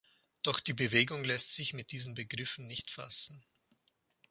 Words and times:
Doch 0.41 0.59
die 0.59 0.73
Bewegung 0.73 1.23
läßt 1.23 1.53
sich 1.53 1.73
mit 1.73 1.91
diesen 1.91 2.15
Begriffen 2.15 2.65
nicht 2.65 2.89
fassen. 2.89 3.43